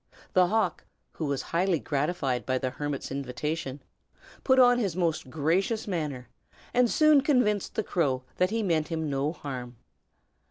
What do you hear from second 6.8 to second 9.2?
soon convinced the crow that he meant him